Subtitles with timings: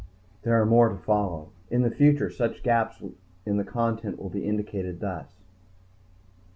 [0.41, 1.51] There are more to follow.
[1.69, 3.03] In the future such gaps
[3.45, 5.27] in the content will be indicated thus